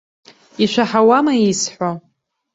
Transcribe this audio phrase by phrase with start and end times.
[0.63, 1.91] Ишәаҳауама исҳәо?